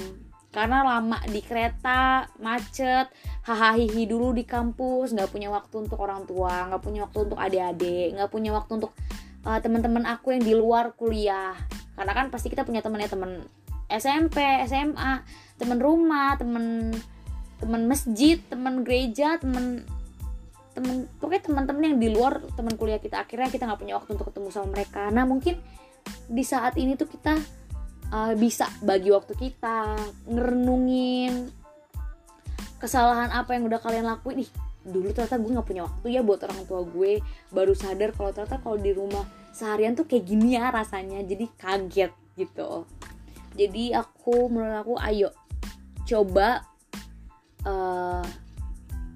Karena 0.49 0.81
lama 0.81 1.21
di 1.29 1.45
kereta 1.45 2.25
macet 2.41 3.13
hahaha 3.45 3.77
dulu 4.09 4.33
di 4.33 4.41
kampus 4.49 5.13
nggak 5.13 5.29
punya 5.29 5.53
waktu 5.53 5.85
untuk 5.85 6.01
orang 6.01 6.25
tua 6.25 6.65
nggak 6.73 6.81
punya 6.81 7.05
waktu 7.05 7.19
untuk 7.21 7.37
adik-adik 7.37 8.17
nggak 8.17 8.29
punya 8.33 8.51
waktu 8.57 8.71
untuk 8.81 8.91
uh, 9.45 9.61
teman-teman 9.61 10.09
aku 10.09 10.33
yang 10.33 10.41
di 10.41 10.57
luar 10.57 10.97
kuliah. 10.97 11.53
Karena 11.93 12.13
kan 12.17 12.33
pasti 12.33 12.49
kita 12.49 12.65
punya 12.65 12.81
temennya 12.81 13.13
temen 13.13 13.45
SMP 13.89 14.41
SMA 14.65 15.21
temen 15.61 15.77
rumah 15.77 16.33
temen 16.37 16.93
temen 17.61 17.81
masjid 17.85 18.41
temen 18.49 18.81
gereja 18.81 19.37
temen 19.37 19.85
temen 20.73 21.11
pokoknya 21.19 21.43
teman-teman 21.51 21.83
yang 21.93 21.97
di 22.01 22.09
luar 22.09 22.41
teman 22.57 22.73
kuliah 22.73 22.97
kita. 22.97 23.21
Akhirnya 23.21 23.53
kita 23.53 23.69
nggak 23.69 23.81
punya 23.85 24.01
waktu 24.01 24.17
untuk 24.17 24.33
ketemu 24.33 24.49
sama 24.49 24.67
mereka. 24.73 25.13
Nah 25.13 25.29
mungkin 25.29 25.61
di 26.29 26.43
saat 26.45 26.77
ini 26.77 26.93
tuh 26.93 27.09
kita 27.09 27.35
uh, 28.13 28.33
bisa 28.37 28.69
bagi 28.85 29.09
waktu 29.09 29.33
kita 29.33 29.97
ngerenungin 30.29 31.49
kesalahan 32.79 33.29
apa 33.33 33.57
yang 33.57 33.67
udah 33.67 33.79
kalian 33.81 34.07
lakuin. 34.07 34.45
Nih 34.45 34.51
dulu 34.79 35.11
ternyata 35.11 35.35
gue 35.35 35.51
nggak 35.51 35.67
punya 35.67 35.83
waktu 35.85 36.07
ya 36.15 36.21
buat 36.23 36.39
orang 36.45 36.61
tua 36.65 36.81
gue. 36.85 37.19
Baru 37.51 37.73
sadar 37.75 38.15
kalau 38.15 38.31
ternyata 38.31 38.57
kalau 38.61 38.77
di 38.79 38.91
rumah 38.95 39.25
seharian 39.51 39.93
tuh 39.97 40.07
kayak 40.07 40.25
gini 40.25 40.55
ya 40.55 40.71
rasanya. 40.71 41.21
Jadi 41.25 41.45
kaget 41.57 42.13
gitu. 42.39 42.87
Jadi 43.57 43.91
aku 43.91 44.47
menurut 44.47 44.77
aku 44.85 44.95
ayo 45.03 45.29
coba 46.07 46.63
uh, 47.67 48.25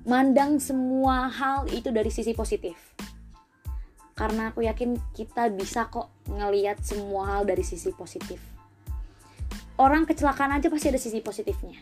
mandang 0.04 0.60
semua 0.60 1.32
hal 1.32 1.66
itu 1.72 1.90
dari 1.90 2.12
sisi 2.12 2.36
positif 2.36 2.94
karena 4.14 4.54
aku 4.54 4.62
yakin 4.62 4.98
kita 5.18 5.50
bisa 5.50 5.90
kok 5.90 6.14
ngeliat 6.30 6.82
semua 6.86 7.38
hal 7.38 7.50
dari 7.50 7.66
sisi 7.66 7.90
positif. 7.94 8.38
Orang 9.74 10.06
kecelakaan 10.06 10.54
aja 10.54 10.70
pasti 10.70 10.94
ada 10.94 11.02
sisi 11.02 11.20
positifnya. 11.26 11.82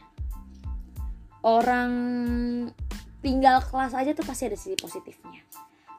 Orang 1.43 1.91
tinggal 3.19 3.59
kelas 3.59 3.91
aja 3.91 4.15
tuh 4.15 4.23
pasti 4.23 4.47
ada 4.47 4.55
sisi 4.55 4.79
positifnya. 4.79 5.43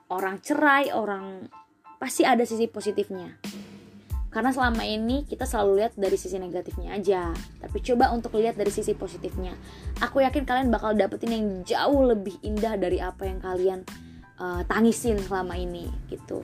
Orang 0.09 0.41
cerai 0.41 0.89
orang 0.93 1.53
pasti 2.01 2.25
ada 2.25 2.49
sisi 2.49 2.65
positifnya. 2.65 3.37
Karena 4.33 4.49
selama 4.49 4.89
ini 4.89 5.29
kita 5.29 5.45
selalu 5.45 5.85
lihat 5.85 5.93
dari 6.01 6.17
sisi 6.17 6.41
negatifnya 6.41 6.97
aja. 6.97 7.37
Tapi 7.61 7.85
coba 7.85 8.09
untuk 8.17 8.33
lihat 8.41 8.57
dari 8.57 8.73
sisi 8.73 8.97
positifnya. 8.97 9.53
Aku 10.01 10.25
yakin 10.25 10.49
kalian 10.49 10.73
bakal 10.73 10.97
dapetin 10.97 11.37
yang 11.37 11.47
jauh 11.69 12.09
lebih 12.09 12.41
indah 12.41 12.81
dari 12.81 12.97
apa 12.97 13.29
yang 13.29 13.45
kalian 13.45 13.85
uh, 14.43 14.67
tangisin 14.67 15.23
selama 15.23 15.55
ini 15.55 15.87
gitu 16.11 16.43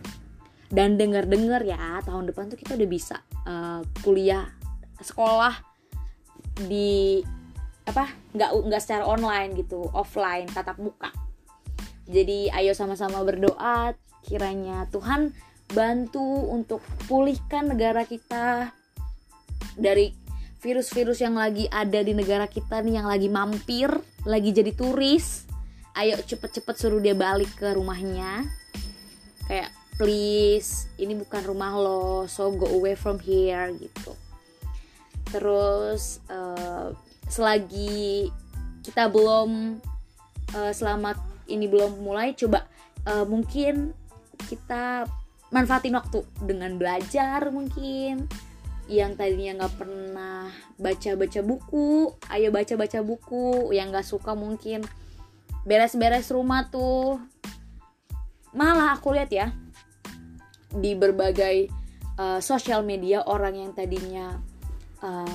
dan 0.70 0.94
denger-denger 0.94 1.66
ya 1.66 1.98
tahun 2.06 2.30
depan 2.30 2.46
tuh 2.46 2.58
kita 2.60 2.78
udah 2.78 2.88
bisa 2.88 3.18
uh, 3.48 3.82
kuliah 4.06 4.46
sekolah 5.02 5.58
di 6.70 7.22
apa 7.88 8.06
nggak 8.36 8.50
nggak 8.70 8.82
secara 8.82 9.02
online 9.08 9.58
gitu 9.58 9.90
offline 9.90 10.46
tatap 10.46 10.78
muka 10.78 11.10
jadi 12.06 12.54
ayo 12.54 12.72
sama-sama 12.76 13.18
berdoa 13.26 13.96
kiranya 14.22 14.86
Tuhan 14.94 15.34
bantu 15.72 16.48
untuk 16.48 16.80
pulihkan 17.08 17.74
negara 17.74 18.04
kita 18.06 18.72
dari 19.76 20.12
virus-virus 20.58 21.22
yang 21.22 21.38
lagi 21.38 21.70
ada 21.70 22.02
di 22.02 22.12
negara 22.12 22.50
kita 22.50 22.82
nih 22.82 22.98
yang 22.98 23.08
lagi 23.08 23.30
mampir, 23.30 23.88
lagi 24.26 24.50
jadi 24.50 24.74
turis. 24.74 25.47
Ayo 25.98 26.14
cepet-cepet 26.22 26.74
suruh 26.78 27.02
dia 27.02 27.18
balik 27.18 27.50
ke 27.58 27.74
rumahnya. 27.74 28.46
Kayak 29.50 29.74
please, 29.98 30.86
ini 30.94 31.18
bukan 31.18 31.42
rumah 31.42 31.74
lo, 31.74 32.30
so 32.30 32.54
go 32.54 32.70
away 32.70 32.94
from 32.94 33.18
here 33.18 33.74
gitu. 33.74 34.14
Terus 35.34 36.22
uh, 36.30 36.94
selagi 37.26 38.30
kita 38.86 39.10
belum 39.10 39.82
uh, 40.54 40.70
selamat 40.70 41.18
ini 41.50 41.66
belum 41.66 41.98
mulai, 41.98 42.38
coba 42.38 42.70
uh, 43.10 43.26
mungkin 43.26 43.90
kita 44.46 45.10
manfaatin 45.50 45.98
waktu 45.98 46.22
dengan 46.46 46.78
belajar 46.78 47.50
mungkin 47.50 48.28
yang 48.88 49.16
tadinya 49.16 49.64
nggak 49.64 49.74
pernah 49.76 50.48
baca-baca 50.80 51.40
buku 51.44 52.08
ayo 52.32 52.48
baca-baca 52.48 53.04
buku 53.04 53.72
yang 53.76 53.92
nggak 53.92 54.04
suka 54.04 54.32
mungkin 54.32 54.84
beres-beres 55.68 56.32
rumah 56.32 56.72
tuh. 56.72 57.20
Malah 58.56 58.96
aku 58.96 59.12
lihat 59.12 59.28
ya 59.28 59.52
di 60.72 60.96
berbagai 60.96 61.68
uh, 62.16 62.40
sosial 62.40 62.80
media 62.84 63.20
orang 63.28 63.60
yang 63.60 63.70
tadinya 63.76 64.40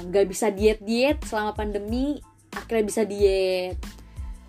nggak 0.09 0.25
uh, 0.25 0.29
bisa 0.29 0.51
diet 0.51 0.83
diet 0.83 1.23
selama 1.23 1.53
pandemi 1.53 2.17
akhirnya 2.49 2.83
bisa 2.83 3.01
diet. 3.05 3.77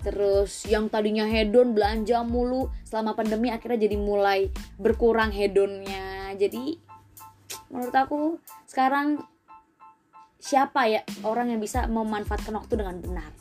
Terus 0.04 0.68
yang 0.68 0.92
tadinya 0.92 1.24
hedon 1.24 1.72
belanja 1.72 2.20
mulu 2.24 2.68
selama 2.84 3.16
pandemi 3.16 3.48
akhirnya 3.52 3.88
jadi 3.88 3.96
mulai 4.00 4.48
berkurang 4.80 5.32
hedonnya. 5.32 6.32
Jadi 6.36 6.80
menurut 7.72 7.94
aku 7.94 8.20
sekarang 8.68 9.22
siapa 10.40 10.92
ya 10.92 11.00
orang 11.24 11.56
yang 11.56 11.60
bisa 11.60 11.88
memanfaatkan 11.88 12.52
waktu 12.52 12.74
dengan 12.76 13.00
benar? 13.00 13.32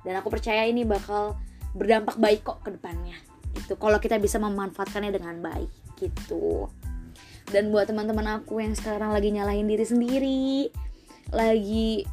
Dan 0.00 0.16
aku 0.16 0.32
percaya 0.32 0.64
ini 0.64 0.88
bakal 0.88 1.36
berdampak 1.74 2.18
baik 2.18 2.42
kok 2.42 2.62
ke 2.66 2.74
depannya. 2.74 3.14
Itu 3.54 3.78
kalau 3.78 3.98
kita 3.98 4.18
bisa 4.18 4.38
memanfaatkannya 4.42 5.12
dengan 5.14 5.38
baik 5.42 5.70
gitu. 5.98 6.70
Dan 7.50 7.74
buat 7.74 7.90
teman-teman 7.90 8.42
aku 8.42 8.62
yang 8.62 8.74
sekarang 8.78 9.10
lagi 9.10 9.34
nyalahin 9.34 9.66
diri 9.66 9.86
sendiri 9.86 10.70
lagi 11.30 12.06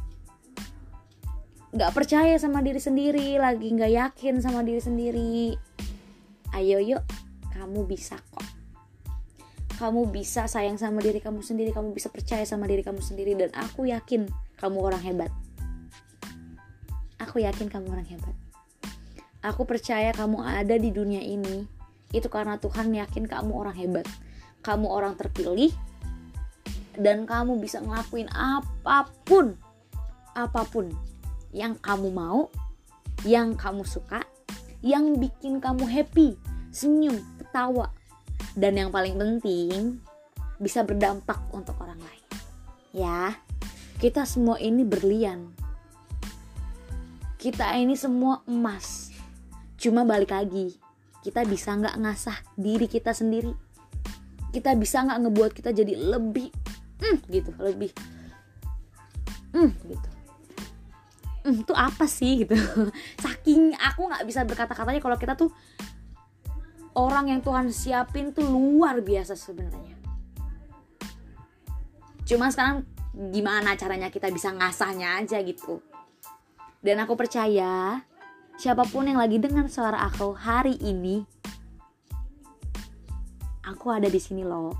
nggak 1.68 1.90
percaya 1.90 2.38
sama 2.38 2.62
diri 2.62 2.80
sendiri 2.80 3.34
lagi 3.36 3.66
nggak 3.74 3.92
yakin 3.92 4.40
sama 4.40 4.62
diri 4.62 4.80
sendiri 4.80 5.52
ayo 6.56 6.78
yuk 6.78 7.02
kamu 7.54 7.86
bisa 7.86 8.18
kok. 8.30 8.46
Kamu 9.78 10.10
bisa 10.10 10.50
sayang 10.50 10.74
sama 10.74 10.98
diri 10.98 11.22
kamu 11.22 11.38
sendiri 11.38 11.70
kamu 11.70 11.94
bisa 11.94 12.10
percaya 12.10 12.42
sama 12.42 12.66
diri 12.66 12.82
kamu 12.82 12.98
sendiri 12.98 13.38
dan 13.38 13.50
aku 13.54 13.86
yakin 13.86 14.26
kamu 14.58 14.78
orang 14.82 15.02
hebat. 15.02 15.30
Aku 17.22 17.38
yakin 17.42 17.70
kamu 17.70 17.94
orang 17.94 18.06
hebat 18.10 18.47
aku 19.44 19.64
percaya 19.68 20.10
kamu 20.14 20.42
ada 20.42 20.74
di 20.78 20.90
dunia 20.90 21.22
ini 21.22 21.66
itu 22.14 22.26
karena 22.32 22.56
Tuhan 22.56 22.90
yakin 22.94 23.28
kamu 23.28 23.52
orang 23.52 23.76
hebat 23.76 24.06
kamu 24.64 24.86
orang 24.88 25.14
terpilih 25.14 25.70
dan 26.98 27.24
kamu 27.28 27.62
bisa 27.62 27.78
ngelakuin 27.78 28.26
apa 28.34 29.06
pun 29.22 29.54
apa 30.34 30.62
pun 30.66 30.90
yang 31.50 31.76
kamu 31.80 32.12
mau, 32.12 32.52
yang 33.24 33.56
kamu 33.56 33.82
suka, 33.82 34.22
yang 34.84 35.16
bikin 35.16 35.58
kamu 35.58 35.88
happy, 35.88 36.36
senyum, 36.70 37.18
ketawa, 37.40 37.90
dan 38.54 38.76
yang 38.76 38.90
paling 38.92 39.16
penting 39.16 39.98
bisa 40.60 40.84
berdampak 40.84 41.38
untuk 41.54 41.78
orang 41.80 41.98
lain. 41.98 42.26
Ya, 42.92 43.38
kita 44.02 44.26
semua 44.28 44.60
ini 44.60 44.84
berlian. 44.84 45.54
Kita 47.38 47.78
ini 47.78 47.94
semua 47.94 48.42
emas. 48.50 49.07
Cuma 49.78 50.02
balik 50.02 50.34
lagi, 50.34 50.74
kita 51.22 51.46
bisa 51.46 51.78
nggak 51.78 51.96
ngasah 52.02 52.36
diri 52.58 52.90
kita 52.90 53.14
sendiri. 53.14 53.54
Kita 54.50 54.74
bisa 54.74 55.06
nggak 55.06 55.18
ngebuat 55.22 55.50
kita 55.54 55.70
jadi 55.70 55.94
lebih, 55.94 56.50
mm, 56.98 57.18
gitu, 57.30 57.50
lebih, 57.62 57.94
mm, 59.54 59.70
gitu. 59.86 60.08
Mm, 61.46 61.62
itu 61.62 61.72
apa 61.78 62.04
sih 62.10 62.42
gitu. 62.42 62.58
Saking 63.24 63.78
aku 63.78 64.10
nggak 64.10 64.26
bisa 64.26 64.42
berkata-katanya 64.42 64.98
kalau 64.98 65.14
kita 65.14 65.38
tuh 65.38 65.54
orang 66.98 67.30
yang 67.30 67.40
Tuhan 67.40 67.70
siapin 67.70 68.34
tuh 68.34 68.50
luar 68.50 68.98
biasa 68.98 69.38
sebenarnya. 69.38 69.94
Cuma 72.26 72.50
sekarang 72.50 72.84
gimana 73.30 73.78
caranya 73.78 74.10
kita 74.10 74.28
bisa 74.34 74.50
ngasahnya 74.50 75.22
aja 75.22 75.38
gitu. 75.40 75.80
Dan 76.82 76.98
aku 77.02 77.14
percaya 77.14 78.02
siapa 78.58 78.82
pun 78.90 79.06
yang 79.06 79.22
lagi 79.22 79.38
dengar 79.38 79.70
suara 79.70 80.02
aku 80.02 80.34
hari 80.34 80.74
ini 80.82 81.22
aku 83.62 83.94
ada 83.94 84.10
di 84.10 84.18
sini 84.18 84.42
loh. 84.42 84.74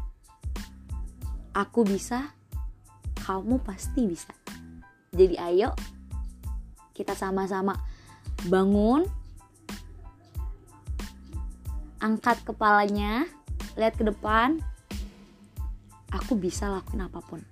Aku 1.55 1.87
bisa 1.87 2.35
kamu 3.23 3.63
pasti 3.63 4.03
bisa. 4.03 4.35
Jadi 5.15 5.39
ayo 5.39 5.79
kita 6.91 7.15
sama-sama 7.15 7.79
bangun. 8.51 9.07
Angkat 12.03 12.43
kepalanya 12.43 13.31
lihat 13.79 13.95
ke 13.95 14.03
depan. 14.03 14.59
Aku 16.11 16.35
bisa 16.35 16.67
lakuin 16.67 17.07
apa 17.07 17.23
pun. 17.23 17.47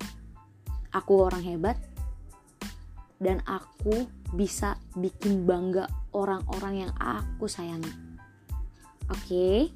Aku 0.91 1.23
orang 1.23 1.45
hebat 1.45 1.79
dan 3.23 3.39
aku 3.47 4.09
bisa 4.33 4.75
bikin 4.97 5.47
bangga 5.47 5.87
orang-orang 6.17 6.89
yang 6.89 6.93
aku 6.97 7.45
sayangi. 7.45 7.93
Oke? 9.13 9.69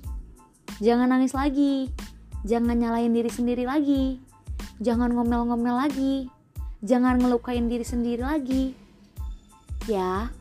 Jangan 0.82 1.14
nangis 1.14 1.38
lagi. 1.38 1.94
Jangan 2.42 2.74
nyalain 2.74 3.14
diri 3.14 3.30
sendiri 3.30 3.70
lagi. 3.70 4.18
Jangan 4.82 5.14
ngomel-ngomel 5.14 5.78
lagi. 5.78 6.26
Jangan 6.82 7.22
ngelukain 7.22 7.70
diri 7.70 7.86
sendiri 7.86 8.26
lagi. 8.26 8.74
Ya 9.86 10.34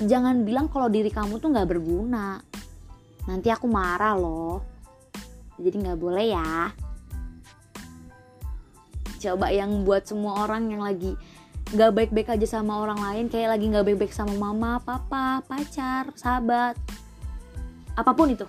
jangan 0.00 0.48
bilang 0.48 0.72
kalau 0.72 0.88
diri 0.88 1.12
kamu 1.12 1.36
tuh 1.36 1.52
nggak 1.52 1.68
berguna. 1.68 2.40
Nanti 3.28 3.52
aku 3.52 3.68
marah 3.68 4.16
loh. 4.16 4.64
Jadi 5.60 5.76
nggak 5.84 6.00
boleh 6.00 6.26
ya. 6.32 6.72
Coba 9.22 9.54
yang 9.54 9.86
buat 9.86 10.08
semua 10.08 10.42
orang 10.42 10.72
yang 10.72 10.82
lagi 10.82 11.14
nggak 11.72 11.92
baik-baik 11.96 12.28
aja 12.28 12.60
sama 12.60 12.84
orang 12.84 13.00
lain 13.00 13.26
kayak 13.32 13.56
lagi 13.56 13.64
nggak 13.72 13.88
baik-baik 13.88 14.12
sama 14.12 14.36
mama 14.36 14.76
papa 14.84 15.40
pacar 15.48 16.12
sahabat. 16.12 16.76
Apa 17.96 18.12
pun 18.12 18.28
itu. 18.28 18.44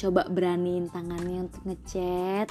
Coba 0.00 0.24
beraniin 0.32 0.88
tangannya 0.88 1.44
untuk 1.44 1.60
ngechat. 1.68 2.48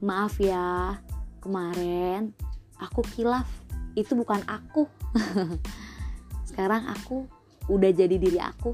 Maaf 0.00 0.40
ya 0.40 0.96
kemarin 1.44 2.32
aku 2.80 3.04
kilaf. 3.12 3.44
Itu 3.92 4.16
bukan 4.16 4.40
aku. 4.48 4.88
Sekarang 6.48 6.88
aku 6.88 7.28
udah 7.68 7.92
jadi 7.92 8.16
diri 8.16 8.40
aku. 8.40 8.72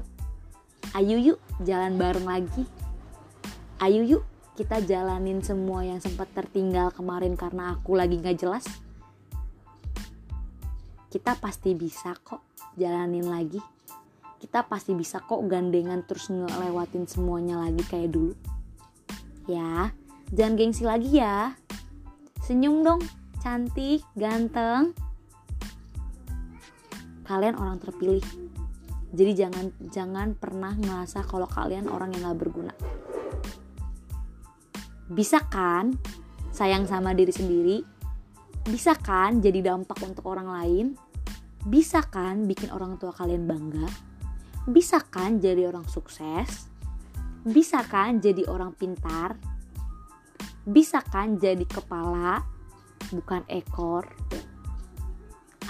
Ayo 0.95 1.19
yuk 1.19 1.39
jalan 1.67 1.99
bareng 1.99 2.23
lagi. 2.23 2.63
Ayo 3.83 4.07
yuk 4.07 4.23
kita 4.61 4.77
jalanin 4.85 5.41
semua 5.41 5.81
yang 5.81 5.97
sempat 5.97 6.29
tertinggal 6.37 6.93
kemarin 6.93 7.33
karena 7.33 7.73
aku 7.73 7.97
lagi 7.97 8.21
gak 8.21 8.45
jelas 8.45 8.61
kita 11.09 11.33
pasti 11.41 11.73
bisa 11.73 12.13
kok 12.21 12.45
jalanin 12.79 13.25
lagi. 13.25 13.59
Kita 14.37 14.63
pasti 14.63 14.95
bisa 14.95 15.19
kok 15.19 15.43
gandengan 15.43 16.05
terus 16.07 16.31
ngelewatin 16.31 17.03
semuanya 17.03 17.59
lagi 17.59 17.83
kayak 17.83 18.15
dulu. 18.15 18.31
Ya 19.49 19.91
jangan 20.31 20.55
gengsi 20.55 20.87
lagi 20.87 21.19
ya. 21.19 21.57
Senyum 22.45 22.85
dong 22.85 23.01
cantik 23.43 24.05
ganteng. 24.13 24.95
Kalian 27.27 27.59
orang 27.59 27.81
terpilih. 27.81 28.23
Jadi 29.11 29.31
jangan 29.35 29.65
jangan 29.91 30.37
pernah 30.37 30.71
ngerasa 30.79 31.27
kalau 31.27 31.49
kalian 31.49 31.91
orang 31.91 32.15
yang 32.15 32.31
gak 32.31 32.39
berguna 32.39 32.71
bisa 35.11 35.43
kan 35.51 35.91
sayang 36.55 36.87
sama 36.87 37.11
diri 37.11 37.35
sendiri? 37.35 37.77
Bisa 38.63 38.95
kan 38.95 39.43
jadi 39.43 39.59
dampak 39.59 39.99
untuk 40.07 40.23
orang 40.23 40.47
lain? 40.47 40.87
Bisa 41.67 41.99
kan 41.99 42.47
bikin 42.47 42.71
orang 42.71 42.95
tua 42.95 43.11
kalian 43.11 43.43
bangga? 43.43 43.91
Bisa 44.71 45.03
kan 45.03 45.43
jadi 45.43 45.67
orang 45.67 45.83
sukses? 45.91 46.71
Bisa 47.43 47.83
kan 47.83 48.23
jadi 48.23 48.47
orang 48.47 48.71
pintar? 48.71 49.35
Bisa 50.63 51.03
kan 51.03 51.35
jadi 51.35 51.65
kepala 51.67 52.47
bukan 53.11 53.43
ekor? 53.51 54.07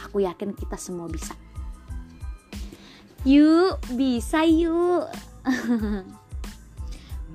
Aku 0.06 0.22
yakin 0.22 0.54
kita 0.54 0.78
semua 0.78 1.10
bisa. 1.10 1.34
Yuk, 3.26 3.82
bisa 3.98 4.46
yuk. 4.46 5.10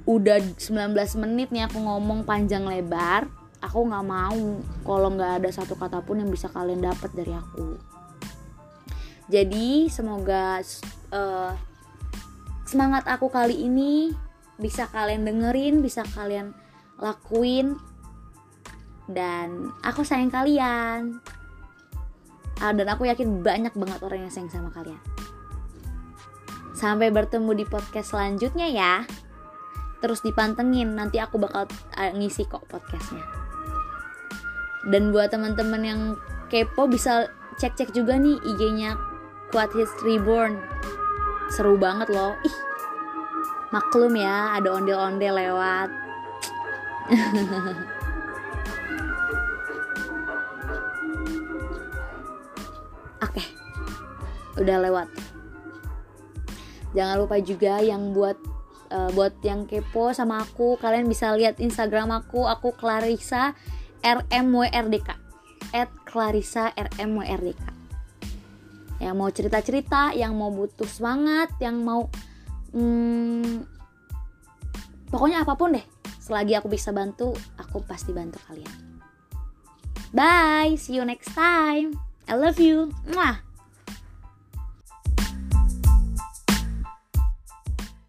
Udah 0.07 0.39
19 0.39 0.95
menit 1.27 1.51
nih 1.51 1.67
aku 1.67 1.83
ngomong 1.83 2.23
panjang 2.23 2.63
lebar. 2.63 3.27
Aku 3.59 3.83
nggak 3.83 4.07
mau 4.07 4.63
kalau 4.87 5.09
nggak 5.11 5.43
ada 5.43 5.51
satu 5.51 5.75
kata 5.75 5.99
pun 6.07 6.23
yang 6.23 6.31
bisa 6.31 6.47
kalian 6.47 6.87
dapat 6.87 7.11
dari 7.11 7.35
aku. 7.35 7.75
Jadi 9.27 9.91
semoga 9.91 10.63
uh, 11.11 11.51
semangat 12.63 13.11
aku 13.11 13.27
kali 13.27 13.67
ini 13.67 14.15
bisa 14.63 14.87
kalian 14.87 15.27
dengerin, 15.27 15.83
bisa 15.83 16.07
kalian 16.15 16.55
lakuin 17.03 17.75
dan 19.11 19.75
aku 19.83 20.07
sayang 20.07 20.31
kalian. 20.31 21.19
Uh, 22.63 22.73
dan 22.73 22.87
aku 22.87 23.11
yakin 23.11 23.43
banyak 23.43 23.75
banget 23.75 24.01
orang 24.01 24.25
yang 24.25 24.33
sayang 24.33 24.49
sama 24.49 24.73
kalian 24.73 24.97
Sampai 26.77 27.09
bertemu 27.09 27.53
di 27.57 27.65
podcast 27.65 28.13
selanjutnya 28.13 28.69
ya. 28.69 28.95
Terus 30.01 30.21
dipantengin, 30.21 30.93
nanti 30.93 31.17
aku 31.17 31.41
bakal 31.41 31.65
uh, 31.97 32.11
ngisi 32.13 32.45
kok 32.45 32.69
podcastnya. 32.69 33.25
Dan 34.87 35.11
buat 35.11 35.33
teman-teman 35.33 35.83
yang 35.83 36.01
kepo 36.47 36.87
bisa 36.87 37.27
cek-cek 37.59 37.91
juga 37.97 38.15
nih 38.21 38.39
IG-nya 38.45 38.95
Quad 39.51 39.73
Hits 39.73 39.97
Reborn. 40.05 40.61
Seru 41.51 41.81
banget 41.81 42.13
loh. 42.13 42.37
Ih, 42.45 42.57
maklum 43.73 44.15
ya 44.15 44.61
ada 44.61 44.77
ondel-ondel 44.77 45.35
lewat. 45.35 45.91
Oke, 53.27 53.43
udah 54.61 54.77
lewat. 54.87 55.09
Jangan 56.93 57.17
lupa 57.21 57.37
juga 57.41 57.81
yang 57.81 58.13
buat 58.15 58.56
uh, 58.91 59.11
buat 59.15 59.39
yang 59.43 59.69
kepo 59.69 60.11
sama 60.15 60.43
aku, 60.43 60.79
kalian 60.79 61.07
bisa 61.07 61.35
lihat 61.35 61.59
Instagram 61.63 62.11
aku, 62.11 62.47
aku 62.47 62.75
Clarissa 62.75 63.55
RMWRDK 64.03 65.09
at 65.75 65.91
Clarissa 66.07 66.71
RMWRDK 66.75 67.77
yang 68.97 69.15
mau 69.21 69.29
cerita-cerita, 69.29 70.17
yang 70.17 70.33
mau 70.33 70.49
butuh 70.49 70.89
semangat, 70.89 71.53
yang 71.61 71.85
mau 71.85 72.09
hmm, 72.73 73.65
pokoknya 75.13 75.45
apa 75.45 75.53
pun 75.53 75.77
deh 75.77 75.87
selagi 76.17 76.59
aku 76.59 76.67
bisa 76.67 76.91
bantu 76.91 77.37
aku 77.61 77.85
pasti 77.85 78.11
bantu 78.11 78.41
kalian. 78.49 78.75
Bye 80.17 80.81
see 80.81 80.97
you 80.97 81.05
next 81.05 81.37
time. 81.37 81.95
I 82.27 82.35
love 82.35 82.59
you. 82.59 82.91
Mwah. 83.07 83.46